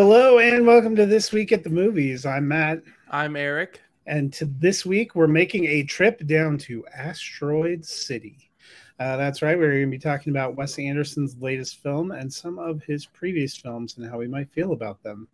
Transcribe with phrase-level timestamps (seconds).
[0.00, 2.24] Hello and welcome to this week at the movies.
[2.24, 3.80] I'm Matt, I'm Eric.
[4.06, 8.52] and to this week we're making a trip down to Asteroid City.
[9.00, 12.60] Uh, that's right, we're going to be talking about Wes Anderson's latest film and some
[12.60, 15.26] of his previous films and how we might feel about them.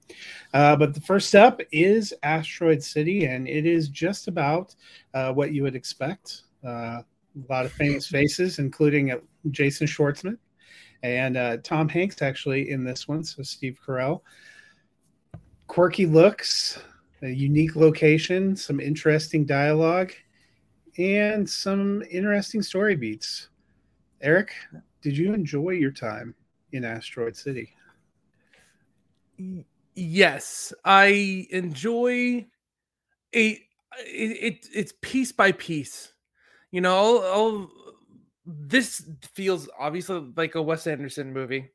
[0.55, 4.75] Uh, but the first up is Asteroid City, and it is just about
[5.13, 6.45] uh, what you would expect.
[6.65, 7.05] Uh, a
[7.51, 9.19] lot of famous faces, including uh,
[9.51, 10.39] Jason Schwartzman
[11.03, 13.23] and uh, Tom Hanks, actually, in this one.
[13.23, 14.23] So Steve Carell.
[15.75, 16.79] Quirky looks,
[17.23, 20.13] a unique location, some interesting dialogue,
[20.99, 23.49] and some interesting story beats.
[24.21, 24.53] Eric,
[25.03, 26.33] did you enjoy your time
[26.71, 27.75] in Asteroid City?
[29.97, 32.47] Yes, I enjoy
[33.33, 33.59] it,
[33.99, 36.13] it it's piece by piece.
[36.71, 37.71] You know, I'll, I'll,
[38.47, 41.73] this feels obviously like a Wes Anderson movie.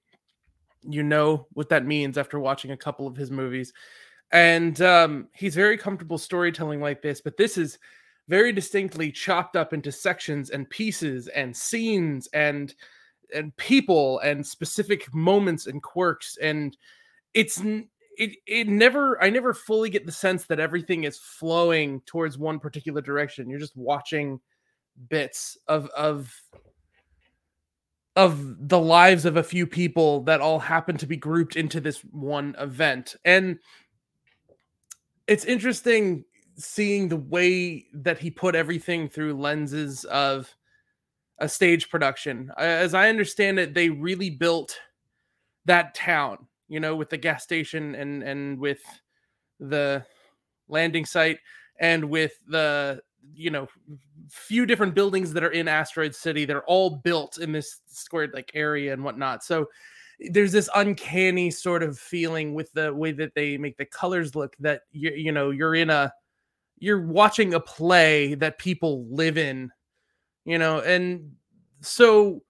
[0.84, 3.74] You know what that means after watching a couple of his movies.
[4.32, 7.80] And um, he's very comfortable storytelling like this, but this is
[8.28, 12.76] very distinctly chopped up into sections and pieces and scenes and
[13.34, 16.76] and people and specific moments and quirks and
[17.34, 22.38] it's it it never I never fully get the sense that everything is flowing towards
[22.38, 23.50] one particular direction.
[23.50, 24.40] You're just watching
[25.10, 26.34] bits of of
[28.16, 32.00] of the lives of a few people that all happen to be grouped into this
[32.12, 33.16] one event.
[33.24, 33.60] And
[35.28, 36.26] it's interesting
[36.58, 40.54] seeing the way that he put everything through lenses of
[41.38, 42.52] a stage production.
[42.58, 44.78] As I understand it, they really built
[45.66, 48.82] that town, you know, with the gas station and and with
[49.60, 50.04] the
[50.68, 51.40] landing site
[51.80, 53.02] and with the
[53.34, 53.68] you know
[54.30, 58.52] few different buildings that are in asteroid city they're all built in this squared like
[58.54, 59.44] area and whatnot.
[59.44, 59.68] So
[60.32, 64.56] there's this uncanny sort of feeling with the way that they make the colors look
[64.60, 66.12] that you you know you're in a
[66.80, 69.72] you're watching a play that people live in
[70.46, 70.80] you know?
[70.80, 71.34] And
[71.82, 72.42] so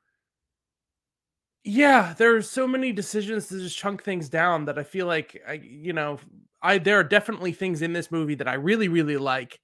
[1.64, 5.42] yeah there are so many decisions to just chunk things down that i feel like
[5.48, 6.18] i you know
[6.62, 9.60] i there are definitely things in this movie that i really really like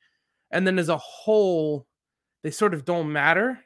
[0.51, 1.87] and then as a whole
[2.43, 3.59] they sort of don't matter.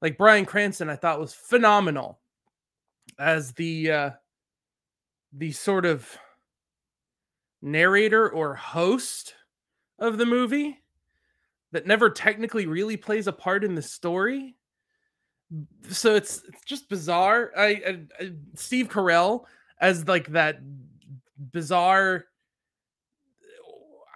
[0.00, 2.20] Like bryan cranston i thought was phenomenal
[3.18, 4.10] as the uh
[5.32, 6.18] the sort of
[7.62, 9.34] narrator or host
[9.98, 10.82] of the movie
[11.70, 14.56] that never technically really plays a part in the story.
[15.88, 17.50] So it's it's just bizarre.
[17.56, 19.44] I, I, I steve carell
[19.80, 20.58] as like that
[21.52, 22.26] bizarre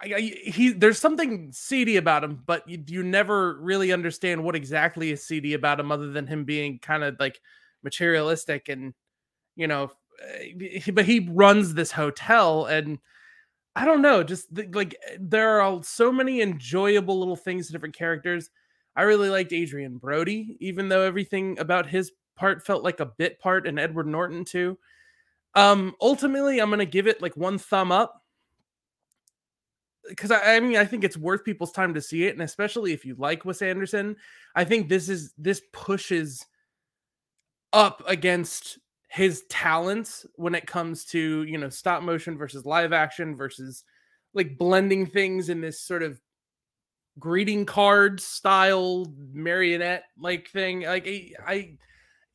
[0.01, 5.11] I, he there's something seedy about him, but you, you never really understand what exactly
[5.11, 7.39] is seedy about him, other than him being kind of like
[7.83, 8.93] materialistic and
[9.55, 9.91] you know.
[10.23, 12.99] eh, But he runs this hotel, and
[13.75, 17.95] I don't know, just the, like there are so many enjoyable little things to different
[17.95, 18.49] characters.
[18.95, 23.39] I really liked Adrien Brody, even though everything about his part felt like a bit
[23.39, 24.77] part, and Edward Norton too.
[25.55, 28.23] Um, ultimately, I'm gonna give it like one thumb up
[30.07, 32.93] because I, I mean I think it's worth people's time to see it, and especially
[32.93, 34.15] if you like Wes Anderson,
[34.55, 36.45] I think this is this pushes
[37.73, 38.79] up against
[39.09, 43.83] his talents when it comes to you know stop motion versus live action versus
[44.33, 46.19] like blending things in this sort of
[47.19, 50.81] greeting card style marionette like thing.
[50.81, 51.07] Like
[51.45, 51.77] I,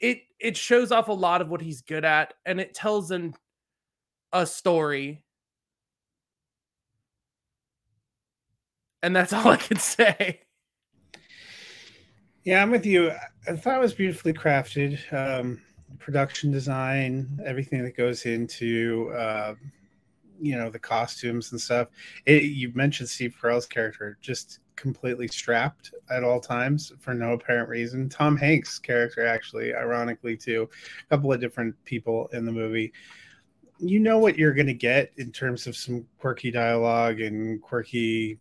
[0.01, 3.35] it it shows off a lot of what he's good at and it tells an
[4.33, 5.23] a story
[9.03, 10.41] and that's all I can say.
[12.45, 13.13] Yeah, I'm with you.
[13.49, 14.99] I thought it was beautifully crafted.
[15.13, 15.61] Um,
[15.99, 19.55] production design, everything that goes into, uh,
[20.41, 21.89] you know, the costumes and stuff.
[22.27, 27.69] It, you mentioned Steve Carell's character, just completely strapped at all times for no apparent
[27.69, 28.09] reason.
[28.09, 30.69] Tom Hanks' character, actually, ironically, too,
[31.07, 32.93] a couple of different people in the movie.
[33.79, 38.39] You know what you're going to get in terms of some quirky dialogue and quirky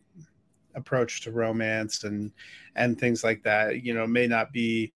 [0.75, 2.31] approach to romance and
[2.75, 4.91] and things like that you know may not be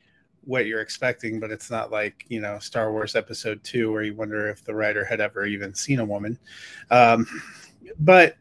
[0.46, 4.14] what you're expecting but it's not like you know star wars episode 2 where you
[4.14, 6.38] wonder if the writer had ever even seen a woman.
[6.92, 7.26] Um,
[8.00, 8.36] but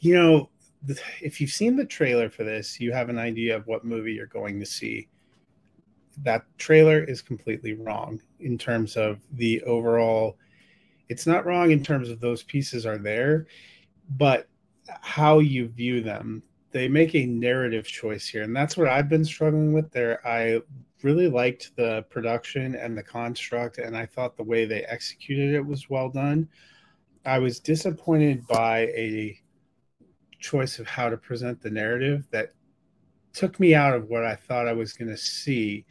[0.00, 0.50] you know
[1.20, 4.26] if you've seen the trailer for this you have an idea of what movie you're
[4.26, 5.08] going to see.
[6.22, 10.36] That trailer is completely wrong in terms of the overall
[11.08, 13.46] it's not wrong in terms of those pieces are there
[14.16, 14.48] but
[15.00, 16.42] how you view them.
[16.72, 19.90] They make a narrative choice here, and that's what I've been struggling with.
[19.92, 20.60] There, I
[21.02, 25.64] really liked the production and the construct, and I thought the way they executed it
[25.64, 26.48] was well done.
[27.24, 29.38] I was disappointed by a
[30.38, 32.52] choice of how to present the narrative that
[33.32, 35.84] took me out of what I thought I was going to see.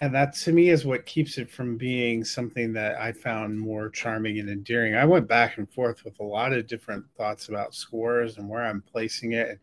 [0.00, 3.88] And that to me is what keeps it from being something that I found more
[3.88, 4.96] charming and endearing.
[4.96, 8.64] I went back and forth with a lot of different thoughts about scores and where
[8.64, 9.60] I'm placing it.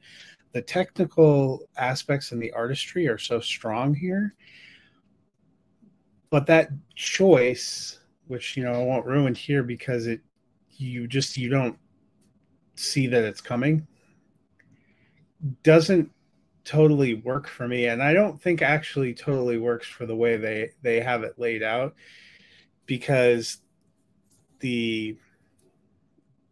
[0.54, 4.34] The technical aspects and the artistry are so strong here.
[6.30, 10.22] But that choice, which you know I won't ruin here because it
[10.78, 11.78] you just you don't
[12.76, 13.86] see that it's coming
[15.64, 16.12] doesn't
[16.70, 20.70] totally work for me and i don't think actually totally works for the way they
[20.84, 21.96] they have it laid out
[22.86, 23.58] because
[24.60, 25.18] the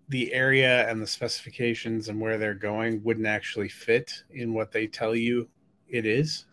[0.09, 4.87] the area and the specifications and where they're going wouldn't actually fit in what they
[4.87, 5.47] tell you
[5.87, 6.47] it is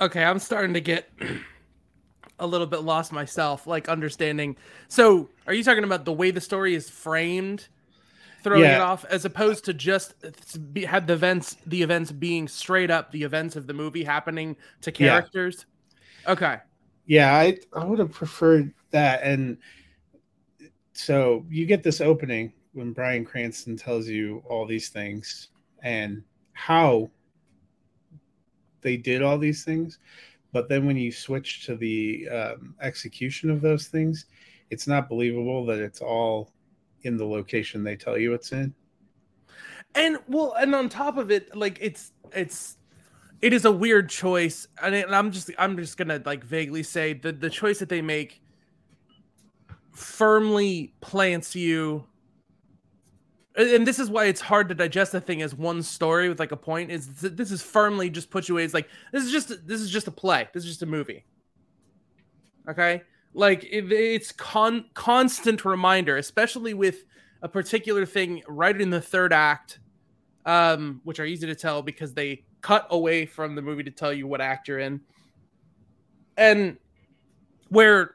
[0.00, 1.10] okay i'm starting to get
[2.38, 4.56] a little bit lost myself, like understanding.
[4.88, 7.68] So, are you talking about the way the story is framed,
[8.42, 8.76] throwing yeah.
[8.76, 10.14] it off, as opposed to just
[10.86, 14.92] had the events, the events being straight up the events of the movie happening to
[14.92, 15.66] characters?
[16.24, 16.32] Yeah.
[16.32, 16.56] Okay.
[17.06, 19.58] Yeah, I I would have preferred that, and
[20.92, 25.48] so you get this opening when Bryan Cranston tells you all these things
[25.82, 26.22] and
[26.52, 27.10] how
[28.82, 29.98] they did all these things
[30.52, 34.26] but then when you switch to the um, execution of those things,
[34.70, 36.52] it's not believable that it's all
[37.02, 38.74] in the location they tell you it's in.
[39.94, 42.76] And well, and on top of it, like it's it's
[43.42, 47.32] it is a weird choice, and, I'm just I'm just gonna like vaguely say the
[47.32, 48.40] the choice that they make
[49.92, 52.06] firmly plants you.
[53.56, 56.52] And this is why it's hard to digest the thing as one story with like
[56.52, 58.64] a point is this is firmly just put you away.
[58.64, 60.48] It's like this is just this is just a play.
[60.54, 61.24] This is just a movie.
[62.68, 67.04] Okay like it, it's con constant reminder especially with
[67.42, 69.78] a particular thing right in the third act
[70.46, 74.12] um which are easy to tell because they cut away from the movie to tell
[74.12, 75.00] you what act you're in
[76.36, 76.76] and
[77.68, 78.14] where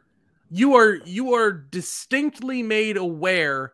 [0.49, 3.73] you are you are distinctly made aware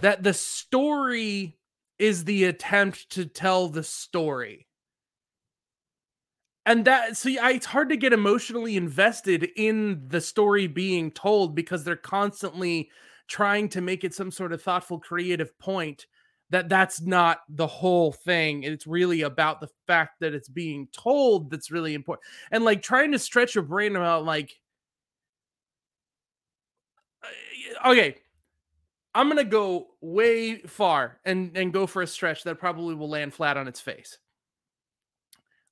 [0.00, 1.56] that the story
[1.98, 4.66] is the attempt to tell the story.
[6.70, 11.52] And that see, I, it's hard to get emotionally invested in the story being told
[11.52, 12.92] because they're constantly
[13.26, 16.06] trying to make it some sort of thoughtful, creative point
[16.50, 18.62] that that's not the whole thing.
[18.62, 22.24] It's really about the fact that it's being told that's really important.
[22.52, 24.52] And like trying to stretch your brain about like,
[27.24, 28.18] uh, okay,
[29.12, 33.34] I'm gonna go way far and and go for a stretch that probably will land
[33.34, 34.18] flat on its face.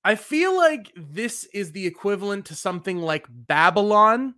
[0.05, 4.35] I feel like this is the equivalent to something like Babylon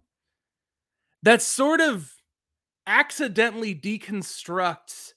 [1.23, 2.13] that sort of
[2.87, 5.13] accidentally deconstructs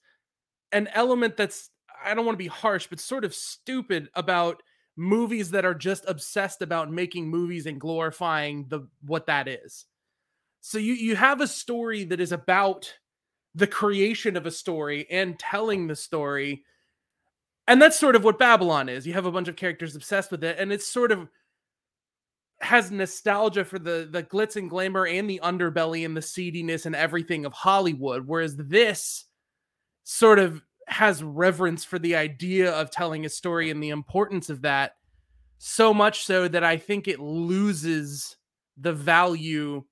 [0.72, 1.70] an element that's
[2.06, 4.62] I don't want to be harsh, but sort of stupid about
[4.98, 9.86] movies that are just obsessed about making movies and glorifying the what that is.
[10.62, 12.94] So you you have a story that is about
[13.56, 16.64] the creation of a story and telling the story.
[17.68, 19.08] And that's sort of what Babylon is.
[19.08, 21.30] You have a bunch of characters obsessed with it, and it's sort of
[22.62, 26.96] has nostalgia for the the glitz and glamour and the underbelly and the seediness and
[26.96, 29.26] everything of Hollywood, whereas this
[30.04, 34.62] sort of has reverence for the idea of telling a story and the importance of
[34.62, 34.94] that
[35.58, 38.36] so much so that I think it loses
[38.78, 39.84] the value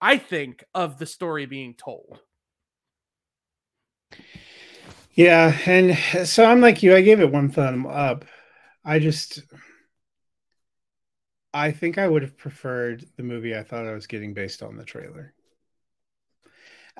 [0.00, 2.20] I think of the story being told.
[5.16, 5.96] Yeah, and
[6.28, 6.94] so I'm like you.
[6.94, 8.24] I gave it one thumb up.
[8.84, 9.42] I just,
[11.54, 14.76] I think I would have preferred the movie I thought I was getting based on
[14.76, 15.32] the trailer.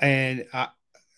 [0.01, 0.69] And I,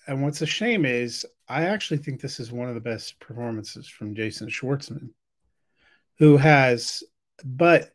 [0.06, 3.88] and what's a shame is I actually think this is one of the best performances
[3.88, 5.10] from Jason Schwartzman,
[6.18, 7.02] who has,
[7.44, 7.92] but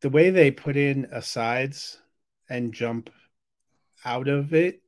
[0.00, 1.98] the way they put in asides
[2.48, 3.10] and jump
[4.04, 4.82] out of it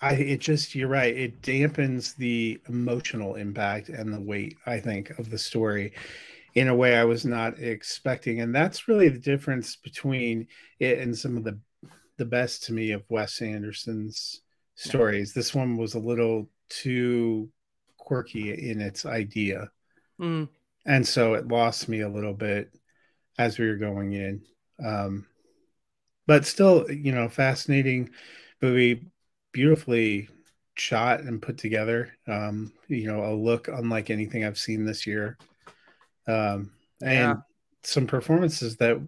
[0.00, 1.16] I it just you're right.
[1.16, 5.92] It dampens the emotional impact and the weight, I think, of the story
[6.54, 8.40] in a way I was not expecting.
[8.40, 10.46] And that's really the difference between
[10.78, 11.58] it and some of the
[12.16, 14.42] the best to me of Wes Anderson's
[14.76, 15.32] stories.
[15.32, 17.50] This one was a little too
[17.96, 19.70] quirky in its idea.
[20.20, 20.48] Mm.
[20.86, 22.70] And so it lost me a little bit
[23.38, 24.42] as we were going in.
[24.84, 25.26] Um,
[26.26, 28.10] but still, you know, fascinating
[28.62, 29.06] movie
[29.54, 30.28] beautifully
[30.74, 32.12] shot and put together.
[32.26, 35.38] Um, you know, a look unlike anything I've seen this year.
[36.26, 37.34] um, and yeah.
[37.82, 39.00] some performances that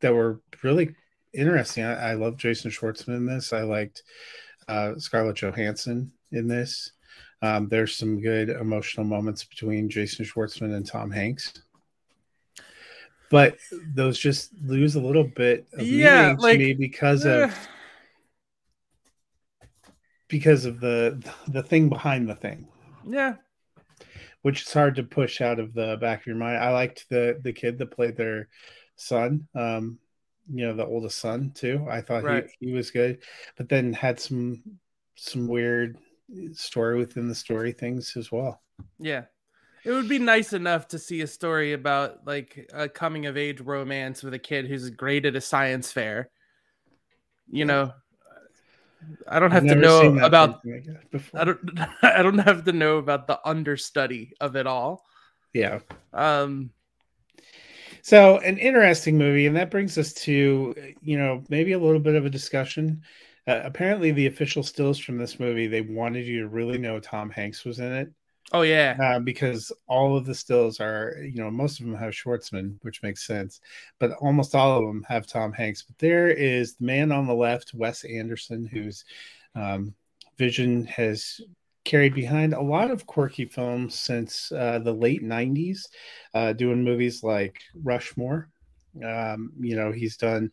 [0.00, 0.94] that were really
[1.32, 1.84] interesting.
[1.84, 3.52] I, I love Jason Schwartzman in this.
[3.52, 4.02] I liked
[4.68, 6.92] uh, Scarlett Johansson in this.
[7.40, 11.52] Um, there's some good emotional moments between Jason Schwartzman and Tom Hanks,
[13.30, 13.56] but
[13.94, 17.68] those just lose a little bit of yeah, like, to me because uh, of
[20.32, 22.66] because of the the thing behind the thing.
[23.06, 23.34] Yeah,
[24.40, 26.56] which is hard to push out of the back of your mind.
[26.56, 28.48] I liked the the kid that played their
[28.96, 29.46] son.
[29.54, 29.98] Um,
[30.52, 31.86] you know, the oldest son too.
[31.88, 32.48] I thought right.
[32.58, 33.18] he, he was good,
[33.58, 34.62] but then had some
[35.16, 35.98] some weird
[36.52, 38.62] story within the story things as well.
[38.98, 39.24] Yeah.
[39.84, 43.60] It would be nice enough to see a story about like a coming of age
[43.60, 46.30] romance with a kid who's great at a science fair.
[47.50, 47.92] You know,
[49.28, 50.60] I don't have to know about
[51.34, 55.04] I don't I don't have to know about the understudy of it all.
[55.52, 55.80] Yeah.
[56.12, 56.70] Um
[58.02, 62.14] so an interesting movie and that brings us to you know maybe a little bit
[62.14, 63.02] of a discussion.
[63.46, 67.30] Uh, apparently the official stills from this movie they wanted you to really know Tom
[67.30, 68.12] Hanks was in it.
[68.50, 72.12] Oh yeah, uh, because all of the stills are, you know, most of them have
[72.12, 73.60] Schwartzman, which makes sense,
[73.98, 75.82] but almost all of them have Tom Hanks.
[75.82, 79.04] But there is the man on the left, Wes Anderson, whose
[79.54, 79.94] um,
[80.36, 81.40] vision has
[81.84, 85.88] carried behind a lot of quirky films since uh, the late '90s,
[86.34, 88.50] uh, doing movies like Rushmore.
[89.02, 90.50] Um, you know, he's done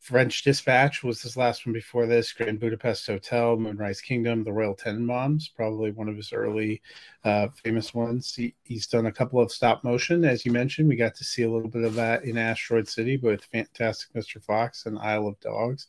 [0.00, 2.32] French Dispatch was his last one before this.
[2.32, 6.80] Grand Budapest Hotel, Moonrise Kingdom, The Royal Tenenbaums, probably one of his early
[7.24, 8.34] uh, famous ones.
[8.34, 10.88] He, he's done a couple of stop motion, as you mentioned.
[10.88, 14.42] We got to see a little bit of that in Asteroid City with Fantastic Mr.
[14.42, 15.86] Fox and Isle of Dogs.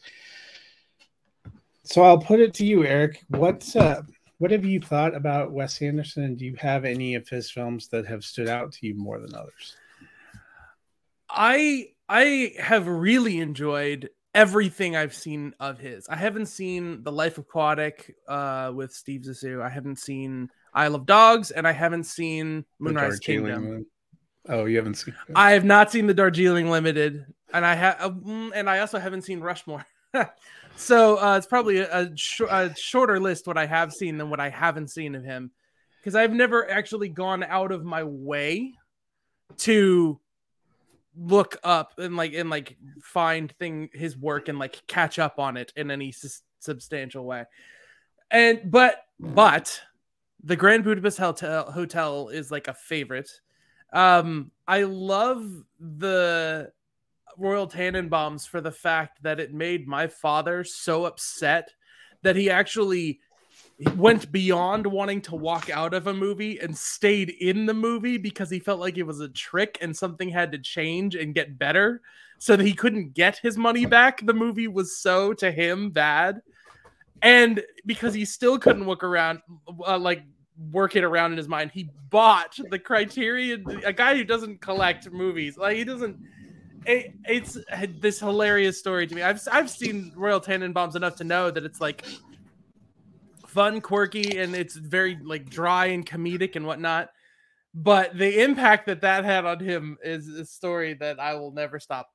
[1.84, 3.24] So I'll put it to you, Eric.
[3.30, 4.02] What's uh,
[4.40, 6.24] what have you thought about Wes Anderson?
[6.24, 9.20] And do you have any of his films that have stood out to you more
[9.20, 9.78] than others?
[11.30, 16.10] I I have really enjoyed everything I've seen of his.
[16.10, 19.62] I haven't seen The Life Aquatic uh, with Steve Zissou.
[19.62, 23.86] I haven't seen Isle of Dogs, and I haven't seen Moonrise Kingdom.
[24.50, 25.16] Oh, you haven't seen?
[25.38, 29.00] I have not seen the Darjeeling Limited, and I have, uh, mm, and I also
[29.00, 29.86] haven't seen Rushmore.
[30.76, 34.30] so uh, it's probably a, a, sh- a shorter list what I have seen than
[34.30, 35.52] what I haven't seen of him,
[36.02, 38.74] because I've never actually gone out of my way
[39.60, 40.20] to
[41.16, 45.58] look up and like and like find thing his work and like catch up on
[45.58, 47.46] it in any s- substantial way.
[48.30, 49.82] And but but
[50.44, 53.30] the grand budapest hotel hotel is like a favorite.
[53.94, 55.44] Um i love
[55.80, 56.72] the
[57.38, 61.74] royal tenenbaums for the fact that it made my father so upset
[62.24, 63.20] that he actually
[63.96, 68.50] went beyond wanting to walk out of a movie and stayed in the movie because
[68.50, 72.02] he felt like it was a trick and something had to change and get better
[72.38, 74.26] so that he couldn't get his money back.
[74.26, 76.42] The movie was so to him bad.
[77.22, 79.42] And because he still couldn't look around
[79.88, 80.24] uh, like
[80.72, 85.12] work it around in his mind he bought the criterion a guy who doesn't collect
[85.12, 85.58] movies.
[85.58, 86.18] Like he doesn't
[86.86, 87.58] it, it's
[88.00, 89.22] this hilarious story to me.
[89.22, 92.06] I've i've seen royal tenenbaums enough to know that it's like
[93.52, 97.10] fun, quirky, and it's very like dry and comedic and whatnot.
[97.74, 101.80] But the impact that that had on him is a story that I will never
[101.80, 102.10] stop,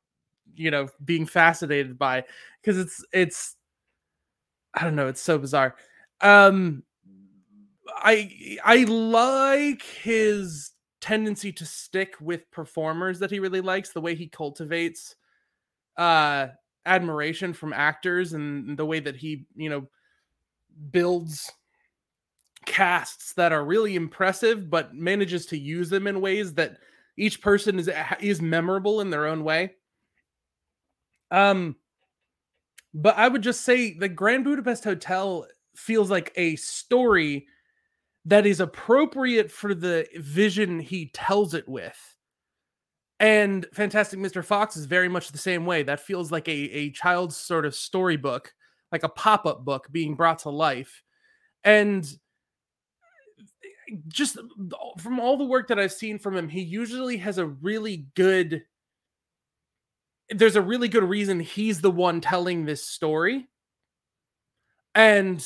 [0.54, 2.24] you know, being fascinated by
[2.60, 3.56] because it's it's
[4.74, 5.76] I don't know, it's so bizarre.
[6.20, 6.82] Um,
[7.88, 14.14] I I like his tendency to stick with performers that he really likes, the way
[14.14, 15.14] he cultivates
[15.96, 16.48] uh
[16.84, 19.88] admiration from actors and the way that he, you know,
[20.90, 21.50] builds
[22.66, 26.78] casts that are really impressive but manages to use them in ways that
[27.16, 27.88] each person is
[28.20, 29.74] is memorable in their own way.
[31.30, 31.76] Um
[32.92, 37.46] but i would just say the grand budapest hotel feels like a story
[38.24, 42.16] that is appropriate for the vision he tells it with.
[43.20, 45.82] And fantastic mr fox is very much the same way.
[45.82, 48.52] That feels like a, a child's sort of storybook
[48.92, 51.02] like a pop-up book being brought to life
[51.64, 52.06] and
[54.08, 54.38] just
[54.98, 58.62] from all the work that I've seen from him, he usually has a really good
[60.28, 63.46] there's a really good reason he's the one telling this story.
[64.92, 65.44] And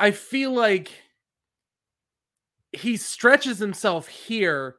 [0.00, 0.90] I feel like
[2.72, 4.76] he stretches himself here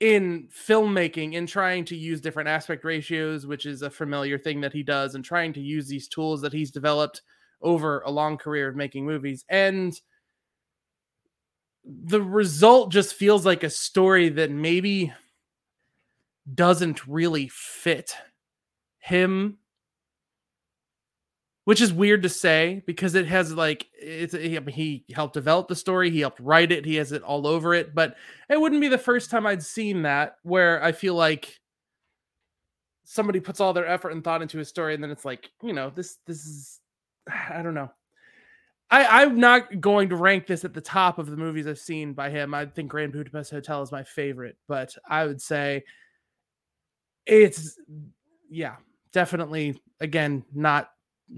[0.00, 4.72] in filmmaking and trying to use different aspect ratios, which is a familiar thing that
[4.72, 7.22] he does, and trying to use these tools that he's developed
[7.62, 9.44] over a long career of making movies.
[9.48, 9.98] And
[11.84, 15.12] the result just feels like a story that maybe
[16.54, 18.14] doesn't really fit
[18.98, 19.58] him
[21.64, 26.10] which is weird to say because it has like it's he helped develop the story
[26.10, 28.16] he helped write it he has it all over it but
[28.48, 31.60] it wouldn't be the first time i'd seen that where i feel like
[33.04, 35.72] somebody puts all their effort and thought into a story and then it's like you
[35.72, 36.80] know this this is
[37.50, 37.90] i don't know
[38.92, 42.12] I, I'm not going to rank this at the top of the movies I've seen
[42.12, 42.52] by him.
[42.54, 45.84] I think Grand Budapest Hotel is my favorite, but I would say
[47.24, 47.78] it's
[48.50, 48.76] yeah,
[49.12, 50.90] definitely again not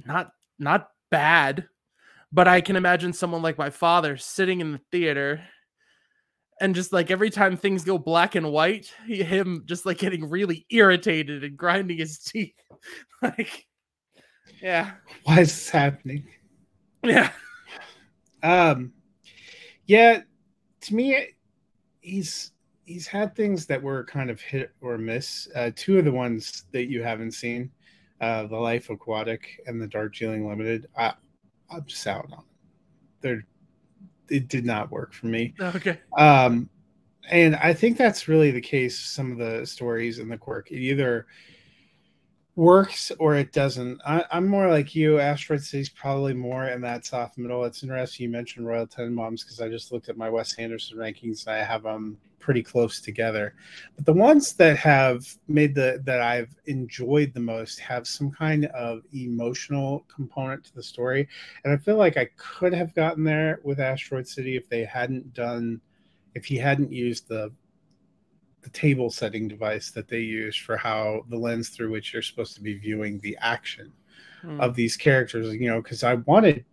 [0.06, 1.66] not not bad,
[2.32, 5.42] but I can imagine someone like my father sitting in the theater
[6.62, 10.64] and just like every time things go black and white, him just like getting really
[10.70, 12.54] irritated and grinding his teeth.
[13.20, 13.66] like,
[14.62, 14.92] yeah.
[15.24, 16.24] Why is this happening?
[17.02, 17.30] Yeah.
[18.44, 18.92] Um,
[19.86, 20.20] yeah.
[20.82, 21.26] To me,
[22.00, 22.52] he's
[22.84, 25.48] he's had things that were kind of hit or miss.
[25.56, 27.72] Uh, two of the ones that you haven't seen,
[28.22, 30.86] uh, the Life Aquatic and the Darjeeling Limited.
[30.96, 31.12] I,
[31.70, 32.44] I'm just out on it.
[33.20, 33.44] They're
[34.30, 35.54] it did not work for me.
[35.60, 35.98] Okay.
[36.16, 36.70] Um,
[37.30, 38.98] and I think that's really the case.
[38.98, 41.26] Some of the stories in the quirk, it either
[42.54, 44.00] works or it doesn't.
[44.04, 45.18] I, am more like you.
[45.18, 47.64] Asteroid City's probably more in that soft middle.
[47.64, 50.98] It's interesting you mentioned Royal Ten Tenenbaums because I just looked at my Wes Anderson
[50.98, 53.54] rankings and I have them pretty close together.
[53.96, 58.66] But the ones that have made the that I've enjoyed the most have some kind
[58.66, 61.28] of emotional component to the story,
[61.64, 65.32] and I feel like I could have gotten there with Asteroid City if they hadn't
[65.32, 65.80] done,
[66.34, 67.50] if he hadn't used the
[68.62, 72.54] the table setting device that they use for how the lens through which you're supposed
[72.54, 73.92] to be viewing the action
[74.44, 74.60] mm.
[74.60, 76.64] of these characters you know because i wanted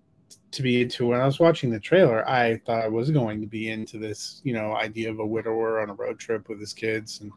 [0.52, 3.48] to be into when i was watching the trailer i thought i was going to
[3.48, 6.74] be into this you know idea of a widower on a road trip with his
[6.74, 7.32] kids and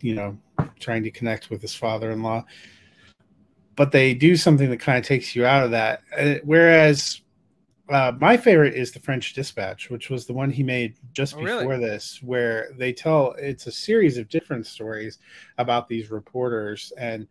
[0.00, 0.36] you know
[0.78, 2.42] trying to connect with his father-in-law
[3.76, 7.20] but they do something that kind of takes you out of that uh, whereas
[7.90, 11.40] uh, my favorite is the French Dispatch, which was the one he made just oh,
[11.40, 11.86] before really?
[11.86, 15.18] this, where they tell it's a series of different stories
[15.58, 17.26] about these reporters, and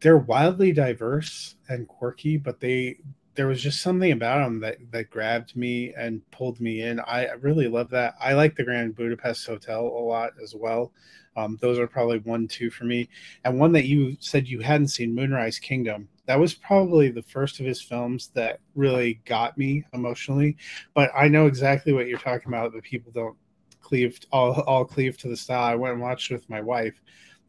[0.00, 2.98] they're wildly diverse and quirky, but they
[3.34, 7.00] there was just something about them that that grabbed me and pulled me in.
[7.00, 8.14] I really love that.
[8.20, 10.92] I like the Grand Budapest Hotel a lot as well.
[11.36, 13.08] Um, those are probably one, two for me,
[13.44, 17.60] and one that you said you hadn't seen, Moonrise Kingdom that was probably the first
[17.60, 20.56] of his films that really got me emotionally.
[20.94, 22.72] But I know exactly what you're talking about.
[22.72, 23.36] That people don't
[23.80, 25.64] cleave all all cleave to the style.
[25.64, 26.94] I went and watched with my wife.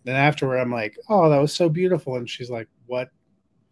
[0.03, 3.09] Then afterward, I'm like, "Oh, that was so beautiful," and she's like, "What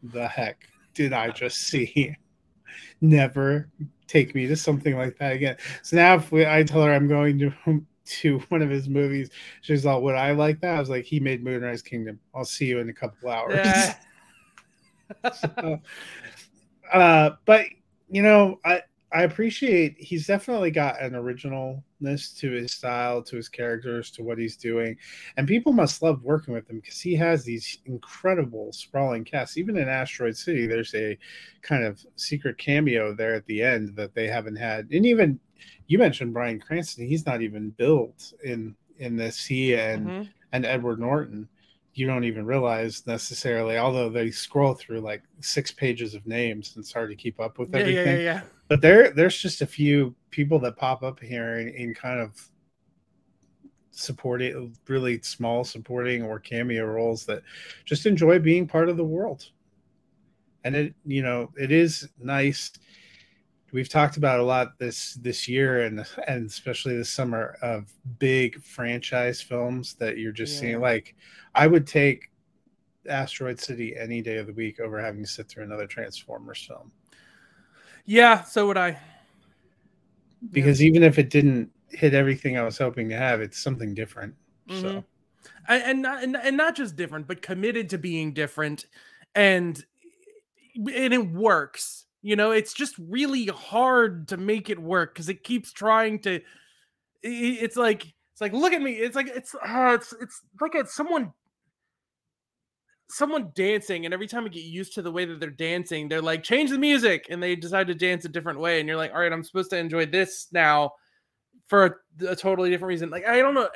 [0.01, 2.15] the heck did I just see?"
[3.01, 3.69] Never
[4.07, 5.57] take me to something like that again.
[5.81, 7.53] So now, if we, I tell her I'm going to
[8.05, 9.29] to one of his movies,
[9.61, 12.19] she's like, "Would I like that?" I was like, "He made Moonrise Kingdom.
[12.33, 13.95] I'll see you in a couple hours." Yeah.
[15.33, 15.79] so,
[16.93, 17.65] uh, but
[18.09, 18.81] you know, I
[19.13, 24.39] I appreciate he's definitely got an originalness to his style, to his characters, to what
[24.39, 24.97] he's doing,
[25.37, 29.57] and people must love working with him because he has these incredible sprawling casts.
[29.57, 31.17] Even in Asteroid City, there's a
[31.61, 35.39] kind of secret cameo there at the end that they haven't had, and even
[35.87, 37.07] you mentioned Bryan Cranston.
[37.07, 39.45] He's not even built in in this.
[39.45, 40.23] He and mm-hmm.
[40.53, 41.47] and Edward Norton
[41.93, 46.83] you don't even realize necessarily, although they scroll through like six pages of names and
[46.83, 48.07] it's hard to keep up with everything.
[48.07, 48.41] Yeah, yeah, yeah.
[48.67, 52.49] But there, there's just a few people that pop up here in kind of
[53.91, 57.43] supporting, really small supporting or cameo roles that
[57.85, 59.49] just enjoy being part of the world.
[60.63, 62.71] And it, you know, it is nice
[63.73, 68.61] we've talked about a lot this this year and and especially this summer of big
[68.63, 70.59] franchise films that you're just yeah.
[70.59, 71.15] seeing like
[71.55, 72.31] i would take
[73.09, 76.91] asteroid city any day of the week over having to sit through another transformers film
[78.05, 78.97] yeah so would i
[80.51, 80.87] because yeah.
[80.87, 84.33] even if it didn't hit everything i was hoping to have it's something different
[84.69, 84.81] mm-hmm.
[84.81, 85.03] so
[85.67, 88.85] and, not and, and not just different but committed to being different
[89.35, 89.85] and
[90.75, 95.43] and it works you know, it's just really hard to make it work because it
[95.43, 96.39] keeps trying to.
[97.21, 98.93] It's like it's like look at me.
[98.93, 101.33] It's like it's uh, it's it's like it's someone
[103.09, 106.21] someone dancing and every time I get used to the way that they're dancing, they're
[106.21, 108.79] like, change the music, and they decide to dance a different way.
[108.79, 110.93] And you're like, all right, I'm supposed to enjoy this now
[111.67, 111.85] for
[112.21, 113.09] a, a totally different reason.
[113.09, 113.69] Like, I don't know.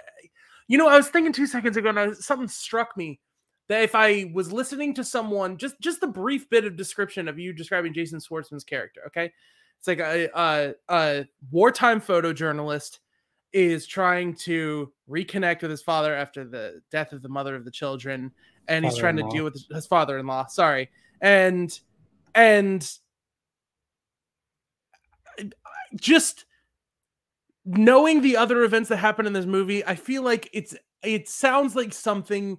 [0.70, 3.20] You know, I was thinking two seconds ago, and I, something struck me
[3.67, 7.38] that if I was listening to someone, just just the brief bit of description of
[7.38, 9.32] you describing Jason Schwartzman's character, okay,
[9.77, 12.99] it's like a a, a wartime photojournalist,
[13.53, 17.71] is trying to reconnect with his father after the death of the mother of the
[17.71, 18.32] children
[18.67, 20.89] and he's trying to deal with his father-in-law sorry.
[21.21, 21.77] And
[22.36, 22.89] and
[25.95, 26.45] just
[27.65, 31.75] knowing the other events that happen in this movie i feel like it's it sounds
[31.75, 32.58] like something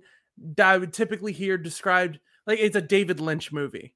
[0.63, 3.95] i would typically hear described like it's a david lynch movie.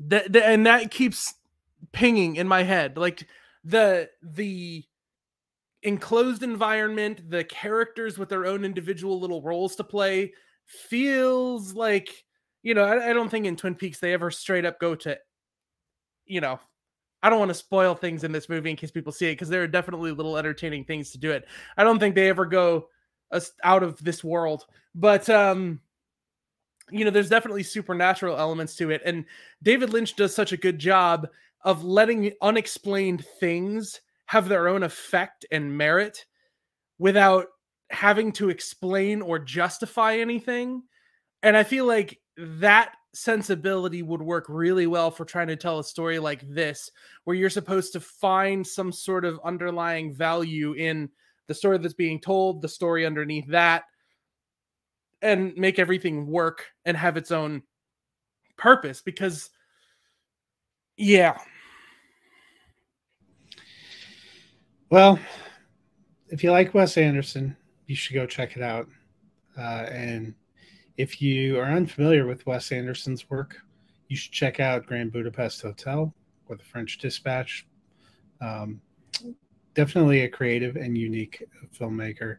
[0.00, 1.34] That, and that keeps
[1.92, 3.26] pinging in my head like
[3.64, 4.84] the the
[5.82, 10.32] enclosed environment, the characters with their own individual little roles to play
[10.66, 12.24] feels like
[12.62, 15.18] you know I, I, don't think in twin peaks they ever straight up go to
[16.26, 16.60] you know
[17.24, 19.48] i don't want to spoil things in this movie in case people see it because
[19.48, 21.46] there are definitely little entertaining things to do it.
[21.76, 22.88] I don't think they ever go
[23.62, 25.80] out of this world but um
[26.90, 29.24] you know there's definitely supernatural elements to it and
[29.62, 31.28] david lynch does such a good job
[31.62, 36.24] of letting unexplained things have their own effect and merit
[36.98, 37.46] without
[37.90, 40.82] having to explain or justify anything.
[41.42, 45.84] And I feel like that sensibility would work really well for trying to tell a
[45.84, 46.90] story like this,
[47.24, 51.10] where you're supposed to find some sort of underlying value in
[51.50, 53.82] the story that's being told, the story underneath that,
[55.20, 57.62] and make everything work and have its own
[58.56, 59.02] purpose.
[59.02, 59.50] Because,
[60.96, 61.36] yeah,
[64.90, 65.20] Well,
[66.30, 68.88] if you like Wes Anderson, you should go check it out.
[69.56, 70.34] Uh, and
[70.96, 73.56] if you are unfamiliar with Wes Anderson's work,
[74.08, 76.12] you should check out Grand Budapest Hotel
[76.48, 77.68] or The French Dispatch.
[78.40, 78.80] Um,
[79.74, 81.42] definitely a creative and unique
[81.78, 82.38] filmmaker,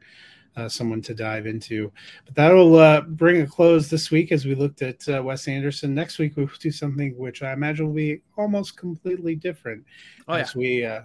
[0.56, 1.92] uh, someone to dive into.
[2.26, 5.94] But that'll uh, bring a close this week as we looked at uh, Wes Anderson.
[5.94, 9.86] Next week, we'll do something which I imagine will be almost completely different
[10.28, 10.60] oh, as yeah.
[10.60, 11.02] we uh,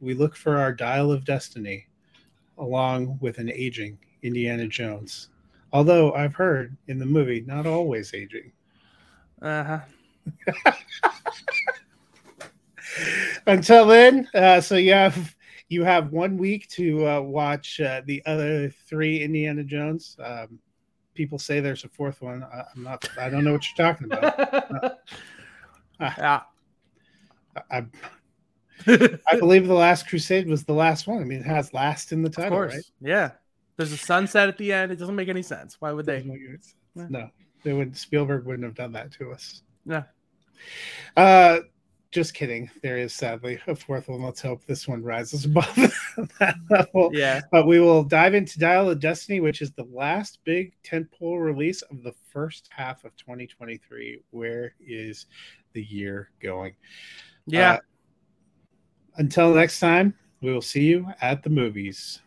[0.00, 1.86] we look for our dial of destiny
[2.58, 5.28] along with an aging Indiana Jones.
[5.72, 8.52] Although I've heard in the movie, not always aging.
[9.40, 9.80] Uh
[10.64, 10.72] huh.
[13.46, 15.34] Until then, uh, so you have
[15.70, 20.16] you have one week to uh, watch uh, the other three Indiana Jones.
[20.22, 20.58] Um,
[21.14, 22.42] people say there's a fourth one.
[22.42, 23.08] I, am not.
[23.18, 24.98] I don't know what you're talking about.
[26.00, 26.40] yeah.
[27.70, 27.86] I,
[28.86, 31.20] I believe the Last Crusade was the last one.
[31.20, 32.82] I mean, it has last in the title, right?
[33.00, 33.30] Yeah.
[33.76, 34.90] There's a sunset at the end.
[34.90, 35.76] It doesn't make any sense.
[35.78, 36.22] Why would they?
[36.94, 37.30] No,
[37.62, 37.96] they would.
[37.96, 39.62] Spielberg wouldn't have done that to us.
[39.86, 40.02] Yeah.
[41.16, 41.60] Uh,
[42.10, 42.68] just kidding.
[42.82, 44.22] There is sadly a fourth one.
[44.22, 45.74] Let's hope this one rises above
[46.40, 47.10] that level.
[47.12, 47.40] Yeah.
[47.52, 51.82] But we will dive into Dial of Destiny, which is the last big tentpole release
[51.82, 54.22] of the first half of 2023.
[54.30, 55.26] Where is
[55.72, 56.74] the year going?
[57.46, 57.74] Yeah.
[57.74, 57.78] Uh,
[59.16, 62.20] until next time, we will see you at the movies.